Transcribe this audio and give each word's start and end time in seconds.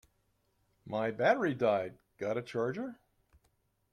My 0.83 1.11
battery 1.11 1.53
died, 1.53 1.99
got 2.17 2.35
a 2.35 2.41
charger? 2.41 2.99